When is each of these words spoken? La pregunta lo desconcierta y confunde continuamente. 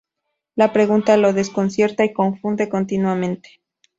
La 0.55 0.73
pregunta 0.73 1.15
lo 1.15 1.31
desconcierta 1.31 2.03
y 2.03 2.11
confunde 2.11 2.69
continuamente. 2.69 3.61